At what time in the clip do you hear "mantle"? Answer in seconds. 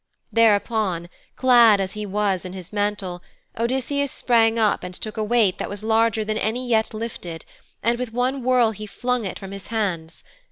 2.73-3.21